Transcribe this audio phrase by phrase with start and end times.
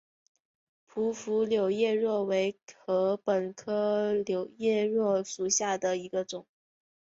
[0.91, 2.57] 匍匐柳叶箬为
[2.87, 6.47] 禾本科柳叶箬属下的一个种。